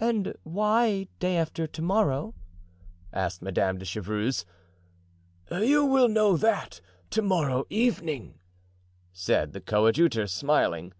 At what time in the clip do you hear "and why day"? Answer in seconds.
0.00-1.36